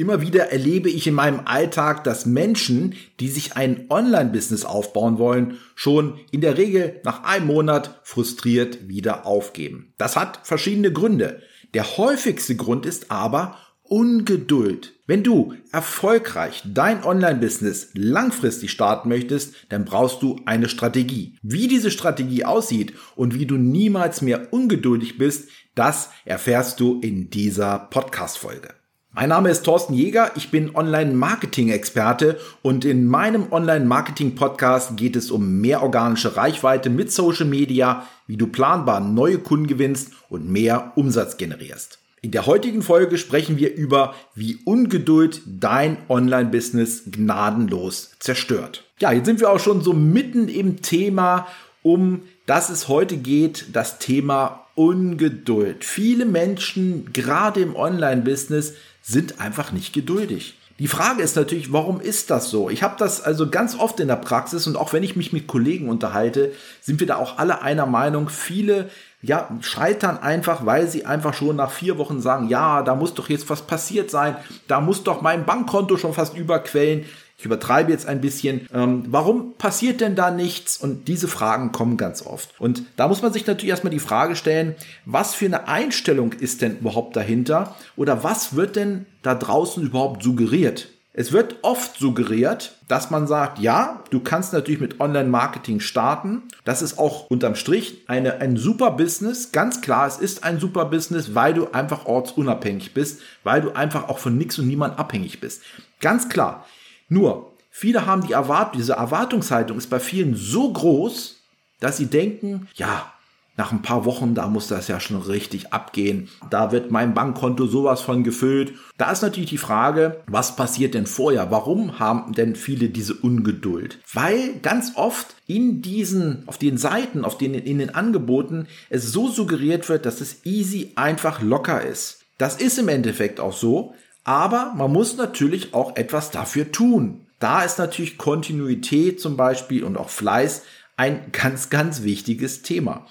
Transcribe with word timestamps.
Immer 0.00 0.22
wieder 0.22 0.50
erlebe 0.50 0.88
ich 0.88 1.06
in 1.06 1.12
meinem 1.12 1.42
Alltag, 1.44 2.04
dass 2.04 2.24
Menschen, 2.24 2.94
die 3.20 3.28
sich 3.28 3.58
ein 3.58 3.84
Online-Business 3.90 4.64
aufbauen 4.64 5.18
wollen, 5.18 5.58
schon 5.74 6.18
in 6.30 6.40
der 6.40 6.56
Regel 6.56 7.02
nach 7.04 7.22
einem 7.24 7.48
Monat 7.48 8.00
frustriert 8.02 8.88
wieder 8.88 9.26
aufgeben. 9.26 9.92
Das 9.98 10.16
hat 10.16 10.40
verschiedene 10.44 10.90
Gründe. 10.90 11.42
Der 11.74 11.98
häufigste 11.98 12.56
Grund 12.56 12.86
ist 12.86 13.10
aber 13.10 13.58
Ungeduld. 13.82 14.94
Wenn 15.06 15.22
du 15.22 15.52
erfolgreich 15.70 16.62
dein 16.64 17.04
Online-Business 17.04 17.90
langfristig 17.92 18.70
starten 18.70 19.10
möchtest, 19.10 19.52
dann 19.68 19.84
brauchst 19.84 20.22
du 20.22 20.40
eine 20.46 20.70
Strategie. 20.70 21.36
Wie 21.42 21.68
diese 21.68 21.90
Strategie 21.90 22.46
aussieht 22.46 22.94
und 23.16 23.34
wie 23.34 23.44
du 23.44 23.58
niemals 23.58 24.22
mehr 24.22 24.50
ungeduldig 24.50 25.18
bist, 25.18 25.50
das 25.74 26.08
erfährst 26.24 26.80
du 26.80 27.00
in 27.02 27.28
dieser 27.28 27.78
Podcast-Folge. 27.90 28.79
Mein 29.12 29.30
Name 29.30 29.50
ist 29.50 29.64
Thorsten 29.64 29.92
Jäger, 29.92 30.30
ich 30.36 30.52
bin 30.52 30.76
Online-Marketing-Experte 30.76 32.38
und 32.62 32.84
in 32.84 33.08
meinem 33.08 33.50
Online-Marketing-Podcast 33.50 34.96
geht 34.96 35.16
es 35.16 35.32
um 35.32 35.60
mehr 35.60 35.82
organische 35.82 36.36
Reichweite 36.36 36.90
mit 36.90 37.10
Social 37.10 37.46
Media, 37.46 38.06
wie 38.28 38.36
du 38.36 38.46
planbar 38.46 39.00
neue 39.00 39.38
Kunden 39.38 39.66
gewinnst 39.66 40.12
und 40.28 40.48
mehr 40.48 40.92
Umsatz 40.94 41.38
generierst. 41.38 41.98
In 42.22 42.30
der 42.30 42.46
heutigen 42.46 42.82
Folge 42.82 43.18
sprechen 43.18 43.58
wir 43.58 43.74
über, 43.74 44.14
wie 44.36 44.60
Ungeduld 44.64 45.42
dein 45.44 45.96
Online-Business 46.08 47.02
gnadenlos 47.10 48.12
zerstört. 48.20 48.84
Ja, 49.00 49.10
jetzt 49.10 49.26
sind 49.26 49.40
wir 49.40 49.50
auch 49.50 49.58
schon 49.58 49.82
so 49.82 49.92
mitten 49.92 50.48
im 50.48 50.82
Thema, 50.82 51.48
um 51.82 52.22
das 52.46 52.70
es 52.70 52.88
heute 52.88 53.16
geht, 53.16 53.66
das 53.74 53.98
Thema 53.98 54.66
Ungeduld. 54.74 55.84
Viele 55.84 56.24
Menschen, 56.24 57.12
gerade 57.12 57.60
im 57.60 57.76
Online-Business, 57.76 58.74
sind 59.02 59.40
einfach 59.40 59.72
nicht 59.72 59.92
geduldig. 59.92 60.54
Die 60.78 60.88
Frage 60.88 61.22
ist 61.22 61.36
natürlich, 61.36 61.74
warum 61.74 62.00
ist 62.00 62.30
das 62.30 62.48
so? 62.48 62.70
Ich 62.70 62.82
habe 62.82 62.94
das 62.98 63.20
also 63.20 63.50
ganz 63.50 63.78
oft 63.78 64.00
in 64.00 64.08
der 64.08 64.16
Praxis 64.16 64.66
und 64.66 64.76
auch 64.76 64.94
wenn 64.94 65.02
ich 65.02 65.14
mich 65.14 65.30
mit 65.30 65.46
Kollegen 65.46 65.90
unterhalte, 65.90 66.52
sind 66.80 67.00
wir 67.00 67.06
da 67.06 67.16
auch 67.16 67.36
alle 67.36 67.60
einer 67.60 67.84
Meinung. 67.84 68.30
Viele 68.30 68.88
ja, 69.20 69.50
scheitern 69.60 70.16
einfach, 70.16 70.64
weil 70.64 70.88
sie 70.88 71.04
einfach 71.04 71.34
schon 71.34 71.56
nach 71.56 71.70
vier 71.70 71.98
Wochen 71.98 72.22
sagen, 72.22 72.48
ja, 72.48 72.82
da 72.82 72.94
muss 72.94 73.12
doch 73.12 73.28
jetzt 73.28 73.50
was 73.50 73.66
passiert 73.66 74.10
sein, 74.10 74.36
da 74.68 74.80
muss 74.80 75.04
doch 75.04 75.20
mein 75.20 75.44
Bankkonto 75.44 75.98
schon 75.98 76.14
fast 76.14 76.34
überquellen. 76.34 77.04
Ich 77.40 77.46
übertreibe 77.46 77.90
jetzt 77.90 78.06
ein 78.06 78.20
bisschen. 78.20 78.68
Ähm, 78.70 79.04
warum 79.08 79.54
passiert 79.54 80.02
denn 80.02 80.14
da 80.14 80.30
nichts? 80.30 80.76
Und 80.76 81.08
diese 81.08 81.26
Fragen 81.26 81.72
kommen 81.72 81.96
ganz 81.96 82.26
oft. 82.26 82.60
Und 82.60 82.82
da 82.96 83.08
muss 83.08 83.22
man 83.22 83.32
sich 83.32 83.46
natürlich 83.46 83.70
erstmal 83.70 83.90
die 83.92 83.98
Frage 83.98 84.36
stellen, 84.36 84.74
was 85.06 85.34
für 85.34 85.46
eine 85.46 85.66
Einstellung 85.66 86.34
ist 86.34 86.60
denn 86.60 86.80
überhaupt 86.80 87.16
dahinter? 87.16 87.74
Oder 87.96 88.22
was 88.22 88.56
wird 88.56 88.76
denn 88.76 89.06
da 89.22 89.34
draußen 89.34 89.82
überhaupt 89.82 90.22
suggeriert? 90.22 90.88
Es 91.14 91.32
wird 91.32 91.56
oft 91.62 91.98
suggeriert, 91.98 92.76
dass 92.88 93.10
man 93.10 93.26
sagt, 93.26 93.58
ja, 93.58 94.04
du 94.10 94.20
kannst 94.20 94.52
natürlich 94.52 94.80
mit 94.80 95.00
Online-Marketing 95.00 95.80
starten. 95.80 96.42
Das 96.64 96.82
ist 96.82 96.98
auch 96.98 97.30
unterm 97.30 97.54
Strich 97.54 98.04
eine, 98.06 98.34
ein 98.34 98.58
super 98.58 98.90
Business. 98.90 99.50
Ganz 99.50 99.80
klar, 99.80 100.06
es 100.06 100.18
ist 100.18 100.44
ein 100.44 100.60
super 100.60 100.84
Business, 100.84 101.34
weil 101.34 101.54
du 101.54 101.72
einfach 101.72 102.04
ortsunabhängig 102.04 102.92
bist, 102.92 103.22
weil 103.44 103.62
du 103.62 103.72
einfach 103.72 104.10
auch 104.10 104.18
von 104.18 104.36
nichts 104.36 104.58
und 104.58 104.68
niemand 104.68 104.98
abhängig 104.98 105.40
bist. 105.40 105.62
Ganz 106.00 106.28
klar. 106.28 106.66
Nur, 107.10 107.52
viele 107.70 108.06
haben 108.06 108.26
die 108.26 108.32
Erwartung, 108.32 108.80
diese 108.80 108.94
Erwartungshaltung 108.94 109.76
ist 109.76 109.90
bei 109.90 110.00
vielen 110.00 110.34
so 110.34 110.72
groß, 110.72 111.42
dass 111.80 111.98
sie 111.98 112.06
denken, 112.06 112.68
ja, 112.74 113.12
nach 113.56 113.72
ein 113.72 113.82
paar 113.82 114.06
Wochen, 114.06 114.34
da 114.34 114.46
muss 114.46 114.68
das 114.68 114.88
ja 114.88 115.00
schon 115.00 115.20
richtig 115.20 115.72
abgehen. 115.72 116.30
Da 116.48 116.72
wird 116.72 116.90
mein 116.90 117.12
Bankkonto 117.12 117.66
sowas 117.66 118.00
von 118.00 118.24
gefüllt. 118.24 118.72
Da 118.96 119.10
ist 119.12 119.20
natürlich 119.20 119.50
die 119.50 119.58
Frage, 119.58 120.22
was 120.26 120.56
passiert 120.56 120.94
denn 120.94 121.06
vorher? 121.06 121.50
Warum 121.50 121.98
haben 121.98 122.32
denn 122.32 122.56
viele 122.56 122.88
diese 122.88 123.12
Ungeduld? 123.12 123.98
Weil 124.14 124.54
ganz 124.62 124.92
oft 124.94 125.34
in 125.46 125.82
diesen, 125.82 126.44
auf 126.46 126.56
den 126.56 126.78
Seiten, 126.78 127.22
auf 127.22 127.36
den, 127.36 127.52
in 127.52 127.78
den 127.78 127.94
Angeboten 127.94 128.66
es 128.88 129.12
so 129.12 129.28
suggeriert 129.28 129.90
wird, 129.90 130.06
dass 130.06 130.22
es 130.22 130.46
easy, 130.46 130.92
einfach 130.94 131.42
locker 131.42 131.82
ist. 131.82 132.20
Das 132.38 132.56
ist 132.56 132.78
im 132.78 132.88
Endeffekt 132.88 133.40
auch 133.40 133.52
so. 133.52 133.94
Aber 134.24 134.72
man 134.76 134.92
muss 134.92 135.16
natürlich 135.16 135.74
auch 135.74 135.96
etwas 135.96 136.30
dafür 136.30 136.70
tun. 136.72 137.26
Da 137.38 137.62
ist 137.62 137.78
natürlich 137.78 138.18
Kontinuität 138.18 139.20
zum 139.20 139.36
Beispiel 139.36 139.82
und 139.84 139.96
auch 139.96 140.10
Fleiß 140.10 140.62
ein 140.96 141.32
ganz, 141.32 141.70
ganz 141.70 142.02
wichtiges 142.02 142.62
Thema. 142.62 143.06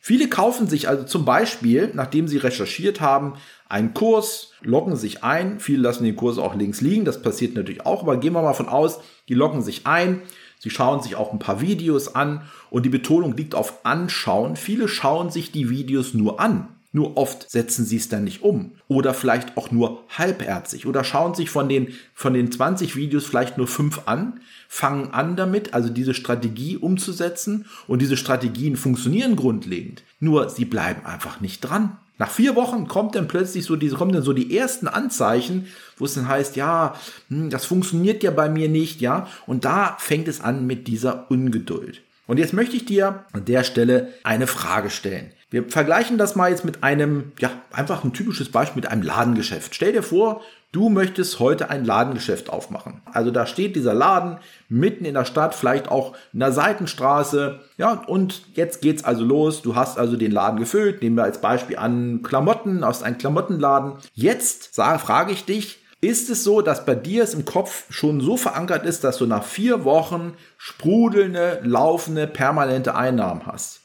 Viele 0.00 0.28
kaufen 0.28 0.66
sich 0.68 0.88
also 0.88 1.04
zum 1.04 1.24
Beispiel, 1.24 1.90
nachdem 1.94 2.28
sie 2.28 2.38
recherchiert 2.38 3.00
haben, 3.00 3.34
einen 3.68 3.94
Kurs, 3.94 4.52
loggen 4.62 4.96
sich 4.96 5.22
ein. 5.22 5.60
Viele 5.60 5.82
lassen 5.82 6.04
den 6.04 6.16
Kurs 6.16 6.38
auch 6.38 6.54
links 6.54 6.80
liegen. 6.80 7.04
Das 7.04 7.20
passiert 7.20 7.54
natürlich 7.54 7.84
auch. 7.84 8.02
Aber 8.02 8.16
gehen 8.16 8.32
wir 8.32 8.42
mal 8.42 8.54
von 8.54 8.68
aus, 8.68 9.00
die 9.28 9.34
loggen 9.34 9.62
sich 9.62 9.86
ein. 9.86 10.22
Sie 10.58 10.70
schauen 10.70 11.02
sich 11.02 11.14
auch 11.14 11.32
ein 11.32 11.38
paar 11.38 11.60
Videos 11.60 12.14
an 12.14 12.42
und 12.70 12.84
die 12.84 12.90
Betonung 12.90 13.36
liegt 13.36 13.54
auf 13.54 13.84
anschauen. 13.84 14.56
Viele 14.56 14.88
schauen 14.88 15.30
sich 15.30 15.52
die 15.52 15.70
Videos 15.70 16.14
nur 16.14 16.40
an. 16.40 16.68
Nur 16.90 17.18
oft 17.18 17.50
setzen 17.50 17.84
sie 17.84 17.96
es 17.96 18.08
dann 18.08 18.24
nicht 18.24 18.42
um. 18.42 18.72
Oder 18.88 19.12
vielleicht 19.12 19.56
auch 19.58 19.70
nur 19.70 20.04
halbherzig. 20.16 20.86
Oder 20.86 21.04
schauen 21.04 21.34
sich 21.34 21.50
von 21.50 21.68
den, 21.68 21.88
von 22.14 22.32
den 22.32 22.50
20 22.50 22.96
Videos 22.96 23.26
vielleicht 23.26 23.58
nur 23.58 23.66
fünf 23.66 24.02
an, 24.06 24.40
fangen 24.68 25.10
an 25.10 25.36
damit, 25.36 25.74
also 25.74 25.90
diese 25.90 26.14
Strategie 26.14 26.78
umzusetzen. 26.78 27.66
Und 27.86 28.00
diese 28.00 28.16
Strategien 28.16 28.76
funktionieren 28.76 29.36
grundlegend. 29.36 30.02
Nur 30.18 30.48
sie 30.48 30.64
bleiben 30.64 31.04
einfach 31.04 31.40
nicht 31.40 31.60
dran. 31.60 31.98
Nach 32.16 32.30
vier 32.30 32.56
Wochen 32.56 32.88
kommt 32.88 33.14
dann 33.14 33.28
plötzlich 33.28 33.64
so 33.64 33.76
diese, 33.76 33.94
kommen 33.94 34.12
dann 34.12 34.24
so 34.24 34.32
die 34.32 34.56
ersten 34.56 34.88
Anzeichen, 34.88 35.68
wo 35.98 36.04
es 36.04 36.14
dann 36.14 36.26
heißt, 36.26 36.56
ja, 36.56 36.94
hm, 37.28 37.48
das 37.48 37.64
funktioniert 37.64 38.24
ja 38.24 38.32
bei 38.32 38.48
mir 38.48 38.68
nicht, 38.68 39.00
ja. 39.00 39.28
Und 39.46 39.64
da 39.64 39.96
fängt 40.00 40.26
es 40.26 40.40
an 40.40 40.66
mit 40.66 40.88
dieser 40.88 41.30
Ungeduld. 41.30 42.02
Und 42.26 42.38
jetzt 42.38 42.52
möchte 42.52 42.76
ich 42.76 42.84
dir 42.84 43.24
an 43.32 43.44
der 43.44 43.62
Stelle 43.62 44.12
eine 44.24 44.46
Frage 44.46 44.90
stellen. 44.90 45.30
Wir 45.50 45.64
vergleichen 45.66 46.18
das 46.18 46.36
mal 46.36 46.50
jetzt 46.50 46.66
mit 46.66 46.82
einem, 46.82 47.32
ja, 47.38 47.50
einfach 47.72 48.04
ein 48.04 48.12
typisches 48.12 48.50
Beispiel 48.52 48.82
mit 48.82 48.90
einem 48.90 49.02
Ladengeschäft. 49.02 49.74
Stell 49.74 49.92
dir 49.92 50.02
vor, 50.02 50.42
du 50.72 50.90
möchtest 50.90 51.40
heute 51.40 51.70
ein 51.70 51.86
Ladengeschäft 51.86 52.50
aufmachen. 52.50 53.00
Also 53.06 53.30
da 53.30 53.46
steht 53.46 53.74
dieser 53.74 53.94
Laden 53.94 54.38
mitten 54.68 55.06
in 55.06 55.14
der 55.14 55.24
Stadt, 55.24 55.54
vielleicht 55.54 55.90
auch 55.90 56.14
in 56.34 56.40
der 56.40 56.52
Seitenstraße. 56.52 57.60
Ja, 57.78 57.92
und 58.06 58.42
jetzt 58.54 58.82
geht's 58.82 59.04
also 59.04 59.24
los. 59.24 59.62
Du 59.62 59.74
hast 59.74 59.98
also 59.98 60.16
den 60.16 60.32
Laden 60.32 60.58
gefüllt. 60.58 61.00
Nehmen 61.00 61.16
wir 61.16 61.24
als 61.24 61.40
Beispiel 61.40 61.78
an 61.78 62.22
Klamotten 62.22 62.84
aus 62.84 63.02
einem 63.02 63.16
Klamottenladen. 63.16 63.94
Jetzt 64.12 64.74
sage, 64.74 64.98
frage 64.98 65.32
ich 65.32 65.46
dich, 65.46 65.78
ist 66.02 66.28
es 66.28 66.44
so, 66.44 66.60
dass 66.60 66.84
bei 66.84 66.94
dir 66.94 67.24
es 67.24 67.32
im 67.32 67.46
Kopf 67.46 67.86
schon 67.88 68.20
so 68.20 68.36
verankert 68.36 68.84
ist, 68.84 69.02
dass 69.02 69.16
du 69.16 69.24
nach 69.24 69.44
vier 69.44 69.84
Wochen 69.84 70.34
sprudelnde, 70.58 71.60
laufende, 71.64 72.26
permanente 72.26 72.94
Einnahmen 72.94 73.46
hast? 73.46 73.80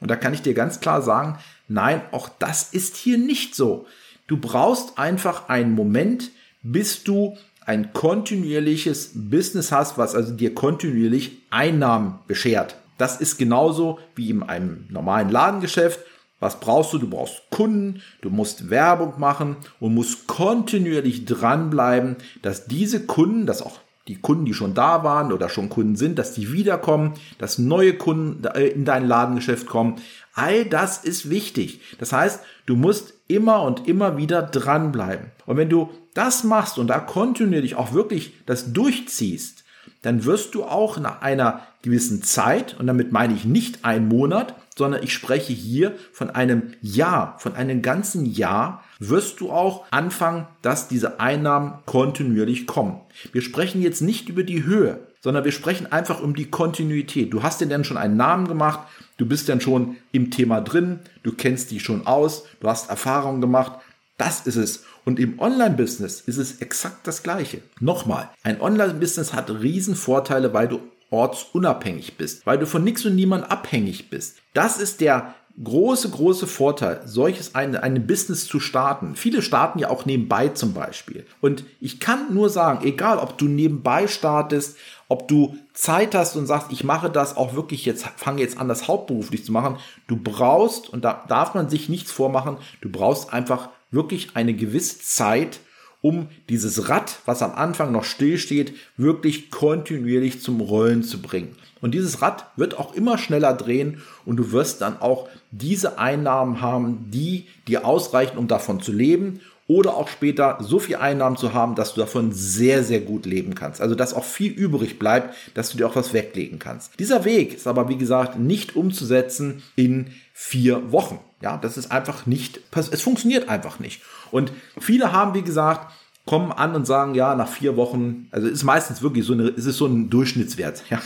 Und 0.00 0.10
da 0.10 0.16
kann 0.16 0.34
ich 0.34 0.42
dir 0.42 0.54
ganz 0.54 0.80
klar 0.80 1.02
sagen, 1.02 1.38
nein, 1.68 2.02
auch 2.12 2.28
das 2.38 2.72
ist 2.72 2.96
hier 2.96 3.18
nicht 3.18 3.54
so. 3.54 3.86
Du 4.26 4.36
brauchst 4.36 4.98
einfach 4.98 5.48
einen 5.48 5.72
Moment, 5.72 6.30
bis 6.62 7.02
du 7.04 7.36
ein 7.64 7.92
kontinuierliches 7.92 9.12
Business 9.14 9.72
hast, 9.72 9.98
was 9.98 10.14
also 10.14 10.32
dir 10.32 10.54
kontinuierlich 10.54 11.42
Einnahmen 11.50 12.18
beschert. 12.26 12.76
Das 12.96 13.20
ist 13.20 13.36
genauso 13.36 13.98
wie 14.14 14.30
in 14.30 14.42
einem 14.42 14.86
normalen 14.88 15.30
Ladengeschäft. 15.30 16.00
Was 16.40 16.60
brauchst 16.60 16.92
du? 16.92 16.98
Du 16.98 17.10
brauchst 17.10 17.42
Kunden, 17.50 18.02
du 18.22 18.30
musst 18.30 18.70
Werbung 18.70 19.14
machen 19.18 19.56
und 19.80 19.94
musst 19.94 20.26
kontinuierlich 20.26 21.24
dranbleiben, 21.24 22.16
dass 22.42 22.66
diese 22.66 23.06
Kunden, 23.06 23.44
dass 23.44 23.60
auch 23.60 23.80
die 24.08 24.16
Kunden, 24.16 24.46
die 24.46 24.54
schon 24.54 24.74
da 24.74 25.04
waren 25.04 25.32
oder 25.32 25.48
schon 25.48 25.68
Kunden 25.68 25.96
sind, 25.96 26.18
dass 26.18 26.32
die 26.32 26.52
wiederkommen, 26.52 27.14
dass 27.38 27.58
neue 27.58 27.94
Kunden 27.94 28.44
äh, 28.44 28.66
in 28.66 28.84
dein 28.84 29.06
Ladengeschäft 29.06 29.66
kommen. 29.66 29.96
All 30.34 30.64
das 30.64 30.98
ist 31.04 31.30
wichtig. 31.30 31.80
Das 31.98 32.12
heißt, 32.12 32.40
du 32.66 32.74
musst 32.74 33.14
immer 33.28 33.62
und 33.62 33.86
immer 33.86 34.16
wieder 34.16 34.42
dranbleiben. 34.42 35.26
Und 35.46 35.56
wenn 35.56 35.68
du 35.68 35.90
das 36.14 36.42
machst 36.42 36.78
und 36.78 36.88
da 36.88 36.98
kontinuierlich 36.98 37.76
auch 37.76 37.92
wirklich 37.92 38.32
das 38.46 38.72
durchziehst, 38.72 39.64
dann 40.02 40.24
wirst 40.24 40.54
du 40.54 40.64
auch 40.64 40.98
nach 40.98 41.22
einer 41.22 41.62
gewissen 41.82 42.22
Zeit, 42.22 42.76
und 42.78 42.86
damit 42.86 43.12
meine 43.12 43.34
ich 43.34 43.44
nicht 43.44 43.84
einen 43.84 44.08
Monat, 44.08 44.54
sondern 44.78 45.02
ich 45.02 45.12
spreche 45.12 45.52
hier 45.52 45.94
von 46.12 46.30
einem 46.30 46.74
Jahr, 46.80 47.36
von 47.38 47.54
einem 47.54 47.82
ganzen 47.82 48.24
Jahr, 48.24 48.84
wirst 49.00 49.40
du 49.40 49.50
auch 49.50 49.84
anfangen, 49.90 50.46
dass 50.62 50.88
diese 50.88 51.20
Einnahmen 51.20 51.74
kontinuierlich 51.84 52.66
kommen. 52.66 53.00
Wir 53.32 53.42
sprechen 53.42 53.82
jetzt 53.82 54.00
nicht 54.00 54.28
über 54.28 54.44
die 54.44 54.64
Höhe, 54.64 55.00
sondern 55.20 55.44
wir 55.44 55.52
sprechen 55.52 55.90
einfach 55.90 56.22
um 56.22 56.34
die 56.34 56.50
Kontinuität. 56.50 57.32
Du 57.32 57.42
hast 57.42 57.60
dir 57.60 57.66
dann 57.66 57.84
schon 57.84 57.96
einen 57.96 58.16
Namen 58.16 58.46
gemacht, 58.46 58.80
du 59.18 59.26
bist 59.26 59.48
dann 59.48 59.60
schon 59.60 59.96
im 60.12 60.30
Thema 60.30 60.60
drin, 60.60 61.00
du 61.24 61.32
kennst 61.32 61.70
die 61.72 61.80
schon 61.80 62.06
aus, 62.06 62.44
du 62.60 62.68
hast 62.68 62.88
Erfahrungen 62.88 63.40
gemacht. 63.40 63.80
Das 64.16 64.46
ist 64.46 64.56
es. 64.56 64.84
Und 65.04 65.20
im 65.20 65.38
Online-Business 65.38 66.20
ist 66.22 66.38
es 66.38 66.60
exakt 66.60 67.06
das 67.06 67.22
Gleiche. 67.22 67.62
Nochmal, 67.78 68.30
ein 68.42 68.60
Online-Business 68.60 69.32
hat 69.32 69.48
Riesenvorteile, 69.48 70.52
weil 70.52 70.66
du 70.66 70.80
ortsunabhängig 71.10 72.16
bist, 72.16 72.46
weil 72.46 72.58
du 72.58 72.66
von 72.66 72.84
nichts 72.84 73.04
und 73.04 73.14
niemand 73.14 73.50
abhängig 73.50 74.10
bist. 74.10 74.36
Das 74.54 74.78
ist 74.78 75.00
der 75.00 75.34
große, 75.62 76.10
große 76.10 76.46
Vorteil, 76.46 77.00
solches 77.04 77.54
eine, 77.54 77.82
eine 77.82 78.00
Business 78.00 78.46
zu 78.46 78.60
starten. 78.60 79.16
Viele 79.16 79.42
starten 79.42 79.78
ja 79.78 79.90
auch 79.90 80.06
nebenbei 80.06 80.48
zum 80.48 80.72
Beispiel. 80.72 81.26
Und 81.40 81.64
ich 81.80 81.98
kann 81.98 82.32
nur 82.32 82.48
sagen, 82.48 82.86
egal 82.86 83.18
ob 83.18 83.38
du 83.38 83.46
nebenbei 83.46 84.06
startest, 84.06 84.76
ob 85.08 85.26
du 85.26 85.56
Zeit 85.72 86.14
hast 86.14 86.36
und 86.36 86.46
sagst, 86.46 86.70
ich 86.70 86.84
mache 86.84 87.10
das 87.10 87.36
auch 87.36 87.54
wirklich 87.54 87.84
jetzt, 87.84 88.06
fange 88.16 88.40
jetzt 88.40 88.58
an, 88.58 88.68
das 88.68 88.86
hauptberuflich 88.86 89.44
zu 89.44 89.52
machen. 89.52 89.78
Du 90.06 90.16
brauchst, 90.16 90.88
und 90.90 91.04
da 91.04 91.24
darf 91.28 91.54
man 91.54 91.68
sich 91.68 91.88
nichts 91.88 92.12
vormachen, 92.12 92.58
du 92.80 92.90
brauchst 92.90 93.32
einfach 93.32 93.70
wirklich 93.90 94.36
eine 94.36 94.54
gewisse 94.54 95.00
Zeit, 95.00 95.60
um 96.00 96.28
dieses 96.48 96.88
Rad, 96.88 97.18
was 97.24 97.42
am 97.42 97.52
Anfang 97.52 97.92
noch 97.92 98.04
still 98.04 98.38
steht, 98.38 98.74
wirklich 98.96 99.50
kontinuierlich 99.50 100.40
zum 100.40 100.60
Rollen 100.60 101.02
zu 101.02 101.20
bringen. 101.20 101.56
Und 101.80 101.92
dieses 101.92 102.22
Rad 102.22 102.46
wird 102.56 102.78
auch 102.78 102.94
immer 102.94 103.18
schneller 103.18 103.54
drehen 103.54 104.02
und 104.24 104.36
du 104.36 104.52
wirst 104.52 104.80
dann 104.80 105.00
auch 105.00 105.28
diese 105.50 105.98
Einnahmen 105.98 106.60
haben, 106.60 107.10
die 107.10 107.46
dir 107.66 107.84
ausreichen, 107.84 108.38
um 108.38 108.48
davon 108.48 108.80
zu 108.80 108.92
leben 108.92 109.40
oder 109.68 109.94
auch 109.96 110.08
später 110.08 110.58
so 110.60 110.78
viel 110.80 110.96
Einnahmen 110.96 111.36
zu 111.36 111.52
haben, 111.52 111.74
dass 111.74 111.94
du 111.94 112.00
davon 112.00 112.32
sehr, 112.32 112.82
sehr 112.82 113.00
gut 113.00 113.26
leben 113.26 113.54
kannst. 113.54 113.80
Also 113.80 113.94
dass 113.94 114.14
auch 114.14 114.24
viel 114.24 114.50
übrig 114.50 114.98
bleibt, 114.98 115.34
dass 115.54 115.70
du 115.70 115.76
dir 115.76 115.86
auch 115.86 115.94
was 115.94 116.12
weglegen 116.12 116.58
kannst. 116.58 116.98
Dieser 116.98 117.24
Weg 117.24 117.54
ist 117.54 117.66
aber, 117.66 117.88
wie 117.88 117.98
gesagt, 117.98 118.38
nicht 118.38 118.74
umzusetzen 118.74 119.62
in 119.76 120.06
vier 120.32 120.90
Wochen. 120.90 121.20
Ja, 121.42 121.58
das 121.58 121.76
ist 121.76 121.92
einfach 121.92 122.26
nicht, 122.26 122.60
es 122.74 123.02
funktioniert 123.02 123.48
einfach 123.48 123.78
nicht. 123.78 124.00
Und 124.30 124.52
viele 124.78 125.12
haben, 125.12 125.34
wie 125.34 125.42
gesagt, 125.42 125.92
kommen 126.28 126.52
an 126.52 126.74
und 126.74 126.86
sagen, 126.86 127.14
ja, 127.14 127.34
nach 127.34 127.48
vier 127.48 127.76
Wochen, 127.76 128.28
also 128.30 128.48
ist 128.48 128.62
meistens 128.62 129.00
wirklich 129.00 129.24
so 129.24 129.32
eine, 129.32 129.48
es 129.48 129.64
ist 129.64 129.78
so 129.78 129.86
ein 129.86 130.10
Durchschnittswert, 130.10 130.84
ja, 130.90 131.00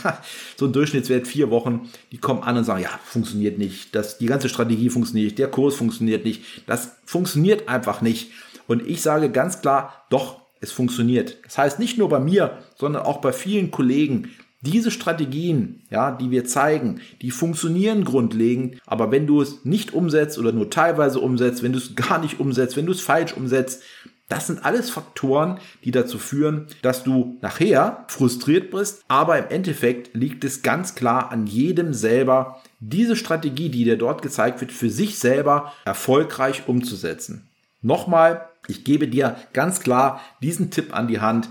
so 0.57 0.65
ein 0.65 0.73
Durchschnittswert, 0.73 1.27
vier 1.27 1.49
Wochen, 1.49 1.89
die 2.11 2.17
kommen 2.17 2.43
an 2.43 2.57
und 2.57 2.65
sagen, 2.65 2.83
ja, 2.83 2.89
funktioniert 3.05 3.57
nicht, 3.57 3.95
das, 3.95 4.17
die 4.17 4.25
ganze 4.25 4.49
Strategie 4.49 4.89
funktioniert 4.89 5.27
nicht, 5.27 5.39
der 5.39 5.47
Kurs 5.49 5.75
funktioniert 5.75 6.25
nicht, 6.25 6.43
das 6.67 6.91
funktioniert 7.05 7.69
einfach 7.69 8.01
nicht. 8.01 8.31
Und 8.67 8.85
ich 8.87 9.01
sage 9.01 9.29
ganz 9.29 9.61
klar, 9.61 10.05
doch, 10.09 10.41
es 10.61 10.71
funktioniert. 10.71 11.37
Das 11.43 11.57
heißt 11.57 11.79
nicht 11.79 11.97
nur 11.97 12.09
bei 12.09 12.19
mir, 12.19 12.59
sondern 12.75 13.03
auch 13.03 13.19
bei 13.19 13.33
vielen 13.33 13.69
Kollegen, 13.69 14.29
diese 14.61 14.91
Strategien, 14.91 15.81
ja, 15.89 16.11
die 16.11 16.31
wir 16.31 16.45
zeigen, 16.45 17.01
die 17.21 17.31
funktionieren 17.31 18.05
grundlegend, 18.05 18.77
aber 18.85 19.11
wenn 19.11 19.27
du 19.27 19.41
es 19.41 19.65
nicht 19.65 19.93
umsetzt 19.93 20.39
oder 20.39 20.53
nur 20.53 20.69
teilweise 20.69 21.19
umsetzt, 21.19 21.63
wenn 21.63 21.73
du 21.73 21.79
es 21.79 21.95
gar 21.95 22.19
nicht 22.19 22.39
umsetzt, 22.39 22.77
wenn 22.77 22.85
du 22.85 22.93
es 22.93 23.01
falsch 23.01 23.33
umsetzt, 23.33 23.83
das 24.29 24.47
sind 24.47 24.63
alles 24.63 24.89
Faktoren, 24.89 25.59
die 25.83 25.91
dazu 25.91 26.17
führen, 26.17 26.67
dass 26.81 27.03
du 27.03 27.37
nachher 27.41 28.05
frustriert 28.07 28.71
bist, 28.71 29.03
aber 29.09 29.37
im 29.37 29.49
Endeffekt 29.49 30.15
liegt 30.15 30.45
es 30.45 30.61
ganz 30.61 30.95
klar 30.95 31.31
an 31.31 31.45
jedem 31.45 31.93
selber, 31.93 32.61
diese 32.79 33.17
Strategie, 33.17 33.69
die 33.69 33.83
dir 33.83 33.97
dort 33.97 34.21
gezeigt 34.21 34.61
wird, 34.61 34.71
für 34.71 34.89
sich 34.89 35.19
selber 35.19 35.73
erfolgreich 35.83 36.63
umzusetzen. 36.67 37.49
Nochmal, 37.83 38.49
ich 38.67 38.83
gebe 38.83 39.07
dir 39.07 39.35
ganz 39.53 39.81
klar 39.81 40.21
diesen 40.41 40.71
Tipp 40.71 40.95
an 40.95 41.07
die 41.07 41.19
Hand. 41.19 41.49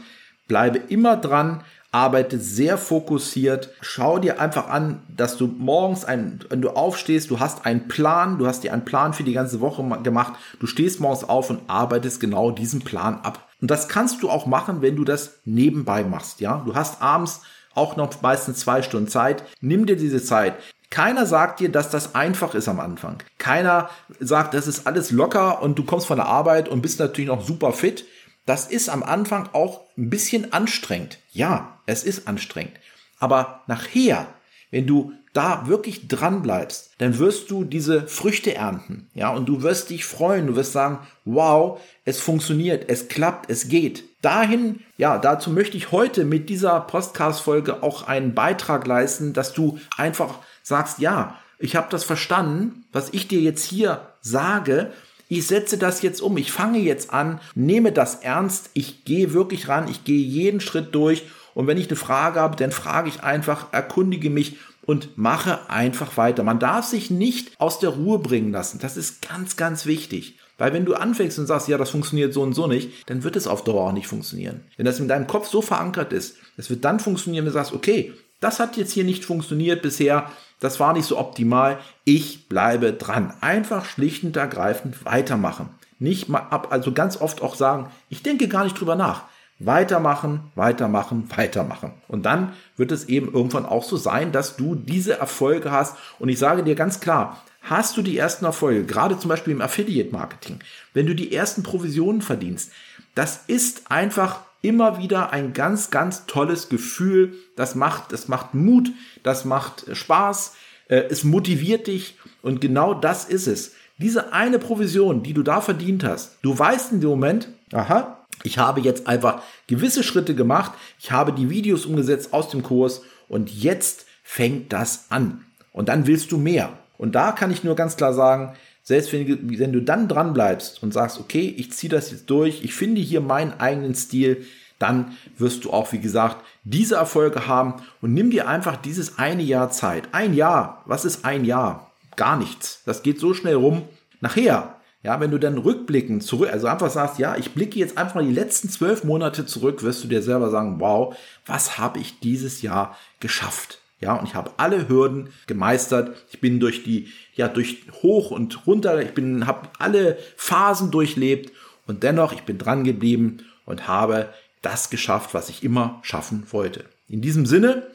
Bleibe 0.48 0.78
immer 0.78 1.16
dran, 1.16 1.62
arbeite 1.92 2.38
sehr 2.38 2.78
fokussiert. 2.78 3.68
Schau 3.82 4.18
dir 4.18 4.40
einfach 4.40 4.68
an, 4.68 5.02
dass 5.14 5.36
du 5.36 5.46
morgens, 5.46 6.04
ein, 6.04 6.40
wenn 6.48 6.62
du 6.62 6.70
aufstehst, 6.70 7.30
du 7.30 7.38
hast 7.38 7.66
einen 7.66 7.86
Plan, 7.86 8.38
du 8.38 8.46
hast 8.46 8.64
dir 8.64 8.72
einen 8.72 8.86
Plan 8.86 9.12
für 9.12 9.24
die 9.24 9.34
ganze 9.34 9.60
Woche 9.60 9.82
gemacht. 10.02 10.32
Du 10.58 10.66
stehst 10.66 11.00
morgens 11.00 11.24
auf 11.24 11.50
und 11.50 11.60
arbeitest 11.68 12.18
genau 12.18 12.50
diesen 12.50 12.80
Plan 12.80 13.20
ab. 13.22 13.46
Und 13.60 13.70
das 13.70 13.88
kannst 13.88 14.22
du 14.22 14.30
auch 14.30 14.46
machen, 14.46 14.80
wenn 14.80 14.96
du 14.96 15.04
das 15.04 15.40
nebenbei 15.44 16.02
machst. 16.02 16.40
Ja, 16.40 16.62
du 16.64 16.74
hast 16.74 17.02
abends 17.02 17.42
auch 17.74 17.96
noch 17.96 18.20
meistens 18.22 18.58
zwei 18.58 18.82
Stunden 18.82 19.08
Zeit. 19.08 19.44
Nimm 19.60 19.86
dir 19.86 19.96
diese 19.96 20.22
Zeit. 20.22 20.54
Keiner 20.92 21.24
sagt 21.24 21.60
dir, 21.60 21.70
dass 21.70 21.88
das 21.88 22.14
einfach 22.14 22.54
ist 22.54 22.68
am 22.68 22.78
Anfang. 22.78 23.22
Keiner 23.38 23.88
sagt, 24.20 24.52
das 24.52 24.66
ist 24.66 24.86
alles 24.86 25.10
locker 25.10 25.62
und 25.62 25.78
du 25.78 25.84
kommst 25.84 26.06
von 26.06 26.18
der 26.18 26.26
Arbeit 26.26 26.68
und 26.68 26.82
bist 26.82 27.00
natürlich 27.00 27.28
noch 27.28 27.42
super 27.42 27.72
fit. 27.72 28.04
Das 28.44 28.66
ist 28.66 28.90
am 28.90 29.02
Anfang 29.02 29.48
auch 29.54 29.80
ein 29.96 30.10
bisschen 30.10 30.52
anstrengend. 30.52 31.18
Ja, 31.30 31.78
es 31.86 32.04
ist 32.04 32.28
anstrengend. 32.28 32.74
Aber 33.18 33.62
nachher, 33.68 34.26
wenn 34.70 34.86
du 34.86 35.14
da 35.32 35.66
wirklich 35.66 36.08
dran 36.08 36.42
bleibst, 36.42 36.90
dann 36.98 37.18
wirst 37.18 37.50
du 37.50 37.64
diese 37.64 38.06
Früchte 38.06 38.54
ernten. 38.54 39.08
Ja, 39.14 39.30
und 39.30 39.46
du 39.46 39.62
wirst 39.62 39.88
dich 39.88 40.04
freuen. 40.04 40.46
Du 40.46 40.56
wirst 40.56 40.72
sagen, 40.72 40.98
wow, 41.24 41.80
es 42.04 42.20
funktioniert, 42.20 42.90
es 42.90 43.08
klappt, 43.08 43.48
es 43.48 43.68
geht. 43.68 44.04
Dahin, 44.20 44.80
ja, 44.98 45.16
dazu 45.16 45.50
möchte 45.50 45.78
ich 45.78 45.90
heute 45.90 46.26
mit 46.26 46.50
dieser 46.50 46.80
Podcast-Folge 46.80 47.82
auch 47.82 48.06
einen 48.06 48.34
Beitrag 48.34 48.86
leisten, 48.86 49.32
dass 49.32 49.54
du 49.54 49.78
einfach 49.96 50.40
sagst, 50.62 50.98
ja, 50.98 51.38
ich 51.58 51.76
habe 51.76 51.88
das 51.90 52.04
verstanden, 52.04 52.84
was 52.92 53.10
ich 53.12 53.28
dir 53.28 53.40
jetzt 53.40 53.64
hier 53.64 54.06
sage, 54.20 54.92
ich 55.28 55.46
setze 55.46 55.78
das 55.78 56.02
jetzt 56.02 56.20
um, 56.20 56.36
ich 56.36 56.52
fange 56.52 56.78
jetzt 56.78 57.12
an, 57.12 57.40
nehme 57.54 57.92
das 57.92 58.16
ernst, 58.16 58.70
ich 58.74 59.04
gehe 59.04 59.32
wirklich 59.32 59.68
ran, 59.68 59.88
ich 59.88 60.04
gehe 60.04 60.20
jeden 60.20 60.60
Schritt 60.60 60.94
durch 60.94 61.24
und 61.54 61.66
wenn 61.66 61.78
ich 61.78 61.88
eine 61.88 61.96
Frage 61.96 62.40
habe, 62.40 62.56
dann 62.56 62.72
frage 62.72 63.08
ich 63.08 63.22
einfach, 63.22 63.72
erkundige 63.72 64.30
mich 64.30 64.56
und 64.84 65.16
mache 65.16 65.70
einfach 65.70 66.16
weiter. 66.16 66.42
Man 66.42 66.58
darf 66.58 66.84
sich 66.86 67.10
nicht 67.10 67.52
aus 67.60 67.78
der 67.78 67.90
Ruhe 67.90 68.18
bringen 68.18 68.52
lassen. 68.52 68.78
Das 68.80 68.96
ist 68.96 69.26
ganz, 69.26 69.56
ganz 69.56 69.86
wichtig. 69.86 70.38
Weil 70.58 70.72
wenn 70.72 70.84
du 70.84 70.94
anfängst 70.94 71.38
und 71.38 71.46
sagst, 71.46 71.68
ja, 71.68 71.78
das 71.78 71.90
funktioniert 71.90 72.34
so 72.34 72.42
und 72.42 72.52
so 72.52 72.66
nicht, 72.66 73.08
dann 73.08 73.24
wird 73.24 73.36
es 73.36 73.46
auf 73.46 73.64
Dauer 73.64 73.88
auch 73.88 73.92
nicht 73.92 74.06
funktionieren. 74.06 74.60
Wenn 74.76 74.86
das 74.86 75.00
in 75.00 75.08
deinem 75.08 75.26
Kopf 75.26 75.48
so 75.48 75.62
verankert 75.62 76.12
ist, 76.12 76.36
es 76.56 76.68
wird 76.68 76.84
dann 76.84 77.00
funktionieren, 77.00 77.44
wenn 77.44 77.52
du 77.52 77.58
sagst, 77.58 77.72
okay, 77.72 78.12
das 78.40 78.60
hat 78.60 78.76
jetzt 78.76 78.92
hier 78.92 79.04
nicht 79.04 79.24
funktioniert 79.24 79.82
bisher, 79.82 80.30
das 80.62 80.78
war 80.78 80.92
nicht 80.92 81.06
so 81.06 81.18
optimal, 81.18 81.78
ich 82.04 82.48
bleibe 82.48 82.92
dran. 82.92 83.34
Einfach 83.40 83.84
schlicht 83.84 84.22
und 84.22 84.36
ergreifend 84.36 85.04
weitermachen. 85.04 85.68
Nicht 85.98 86.28
mal 86.28 86.38
ab, 86.38 86.68
also 86.70 86.92
ganz 86.92 87.20
oft 87.20 87.42
auch 87.42 87.56
sagen, 87.56 87.90
ich 88.08 88.22
denke 88.22 88.46
gar 88.46 88.62
nicht 88.62 88.78
drüber 88.78 88.94
nach. 88.94 89.24
Weitermachen, 89.58 90.52
weitermachen, 90.54 91.28
weitermachen. 91.36 91.92
Und 92.06 92.24
dann 92.24 92.52
wird 92.76 92.92
es 92.92 93.06
eben 93.06 93.32
irgendwann 93.32 93.66
auch 93.66 93.82
so 93.82 93.96
sein, 93.96 94.30
dass 94.30 94.56
du 94.56 94.76
diese 94.76 95.18
Erfolge 95.18 95.72
hast. 95.72 95.96
Und 96.20 96.28
ich 96.28 96.38
sage 96.38 96.62
dir 96.62 96.76
ganz 96.76 97.00
klar, 97.00 97.42
hast 97.62 97.96
du 97.96 98.02
die 98.02 98.16
ersten 98.16 98.44
Erfolge, 98.44 98.84
gerade 98.84 99.18
zum 99.18 99.30
Beispiel 99.30 99.52
im 99.52 99.62
Affiliate 99.62 100.12
Marketing, 100.12 100.60
wenn 100.94 101.06
du 101.06 101.14
die 101.14 101.34
ersten 101.34 101.64
Provisionen 101.64 102.22
verdienst, 102.22 102.70
das 103.16 103.42
ist 103.48 103.90
einfach 103.90 104.42
immer 104.62 104.98
wieder 104.98 105.32
ein 105.32 105.52
ganz, 105.52 105.90
ganz 105.90 106.26
tolles 106.26 106.68
Gefühl. 106.68 107.34
Das 107.56 107.74
macht, 107.74 108.12
das 108.12 108.28
macht 108.28 108.54
Mut, 108.54 108.90
das 109.22 109.44
macht 109.44 109.84
Spaß, 109.92 110.54
äh, 110.88 111.02
es 111.10 111.24
motiviert 111.24 111.86
dich 111.88 112.16
und 112.40 112.60
genau 112.60 112.94
das 112.94 113.24
ist 113.24 113.46
es. 113.46 113.72
Diese 113.98 114.32
eine 114.32 114.58
Provision, 114.58 115.22
die 115.22 115.34
du 115.34 115.42
da 115.42 115.60
verdient 115.60 116.04
hast, 116.04 116.38
du 116.42 116.58
weißt 116.58 116.92
in 116.92 117.00
dem 117.00 117.10
Moment, 117.10 117.48
aha, 117.72 118.26
ich 118.42 118.58
habe 118.58 118.80
jetzt 118.80 119.06
einfach 119.06 119.42
gewisse 119.66 120.02
Schritte 120.02 120.34
gemacht, 120.34 120.72
ich 120.98 121.12
habe 121.12 121.32
die 121.32 121.50
Videos 121.50 121.86
umgesetzt 121.86 122.32
aus 122.32 122.48
dem 122.48 122.62
Kurs 122.62 123.02
und 123.28 123.50
jetzt 123.50 124.06
fängt 124.22 124.72
das 124.72 125.06
an. 125.10 125.44
Und 125.72 125.88
dann 125.88 126.06
willst 126.06 126.32
du 126.32 126.38
mehr. 126.38 126.72
Und 126.98 127.14
da 127.14 127.32
kann 127.32 127.50
ich 127.50 127.64
nur 127.64 127.76
ganz 127.76 127.96
klar 127.96 128.12
sagen, 128.12 128.54
selbst 128.82 129.12
wenn, 129.12 129.58
wenn 129.58 129.72
du 129.72 129.80
dann 129.80 130.08
dran 130.08 130.34
bleibst 130.34 130.82
und 130.82 130.92
sagst, 130.92 131.20
okay, 131.20 131.54
ich 131.56 131.72
ziehe 131.72 131.90
das 131.90 132.10
jetzt 132.10 132.28
durch, 132.28 132.64
ich 132.64 132.74
finde 132.74 133.00
hier 133.00 133.20
meinen 133.20 133.58
eigenen 133.60 133.94
Stil, 133.94 134.44
dann 134.82 135.16
wirst 135.38 135.64
du 135.64 135.70
auch, 135.70 135.92
wie 135.92 136.00
gesagt, 136.00 136.44
diese 136.64 136.96
Erfolge 136.96 137.46
haben 137.46 137.74
und 138.00 138.12
nimm 138.12 138.30
dir 138.30 138.48
einfach 138.48 138.76
dieses 138.76 139.18
eine 139.18 139.42
Jahr 139.42 139.70
Zeit. 139.70 140.08
Ein 140.12 140.34
Jahr, 140.34 140.82
was 140.86 141.04
ist 141.04 141.24
ein 141.24 141.44
Jahr? 141.44 141.92
Gar 142.16 142.36
nichts. 142.36 142.82
Das 142.84 143.02
geht 143.02 143.20
so 143.20 143.32
schnell 143.32 143.54
rum. 143.54 143.82
Nachher, 144.20 144.76
ja, 145.02 145.18
wenn 145.20 145.30
du 145.30 145.38
dann 145.38 145.58
rückblicken 145.58 146.20
zurück, 146.20 146.50
also 146.52 146.66
einfach 146.66 146.90
sagst, 146.90 147.18
ja, 147.18 147.36
ich 147.36 147.54
blicke 147.54 147.78
jetzt 147.78 147.96
einfach 147.96 148.16
mal 148.16 148.24
die 148.24 148.34
letzten 148.34 148.68
zwölf 148.68 149.04
Monate 149.04 149.46
zurück, 149.46 149.82
wirst 149.82 150.04
du 150.04 150.08
dir 150.08 150.22
selber 150.22 150.50
sagen, 150.50 150.76
wow, 150.78 151.16
was 151.46 151.78
habe 151.78 151.98
ich 151.98 152.20
dieses 152.20 152.62
Jahr 152.62 152.96
geschafft? 153.20 153.78
Ja, 154.00 154.14
und 154.14 154.26
ich 154.26 154.34
habe 154.34 154.50
alle 154.56 154.88
Hürden 154.88 155.28
gemeistert. 155.46 156.16
Ich 156.32 156.40
bin 156.40 156.58
durch 156.58 156.82
die, 156.82 157.08
ja, 157.34 157.46
durch 157.46 157.84
hoch 158.02 158.32
und 158.32 158.66
runter. 158.66 159.00
Ich 159.00 159.14
bin, 159.14 159.46
habe 159.46 159.68
alle 159.78 160.18
Phasen 160.36 160.90
durchlebt 160.90 161.52
und 161.86 162.02
dennoch, 162.02 162.32
ich 162.32 162.42
bin 162.42 162.58
dran 162.58 162.82
geblieben 162.82 163.38
und 163.64 163.86
habe 163.86 164.28
das 164.62 164.90
geschafft, 164.90 165.34
was 165.34 165.48
ich 165.48 165.62
immer 165.62 165.98
schaffen 166.02 166.46
wollte. 166.50 166.84
In 167.08 167.20
diesem 167.20 167.46
Sinne 167.46 167.86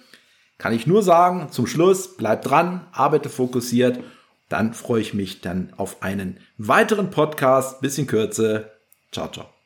kann 0.57 0.73
ich 0.73 0.87
nur 0.87 1.03
sagen, 1.03 1.51
zum 1.51 1.67
Schluss, 1.67 2.17
bleib 2.17 2.43
dran, 2.43 2.85
arbeite 2.91 3.29
fokussiert. 3.29 3.99
Dann 4.49 4.73
freue 4.73 5.01
ich 5.01 5.13
mich 5.13 5.41
dann 5.41 5.73
auf 5.77 6.01
einen 6.01 6.39
weiteren 6.57 7.11
Podcast. 7.11 7.81
Bisschen 7.81 8.07
kürzer. 8.07 8.71
Ciao, 9.11 9.29
ciao. 9.29 9.56